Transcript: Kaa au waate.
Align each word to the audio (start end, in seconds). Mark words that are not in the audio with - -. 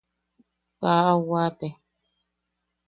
Kaa 0.81 1.03
au 1.11 1.21
waate. 1.29 1.67